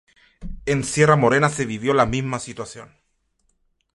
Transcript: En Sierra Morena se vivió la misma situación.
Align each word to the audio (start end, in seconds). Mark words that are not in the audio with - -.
En 0.65 0.83
Sierra 0.83 1.15
Morena 1.15 1.47
se 1.51 1.63
vivió 1.63 1.93
la 1.93 2.07
misma 2.07 2.39
situación. 2.39 2.97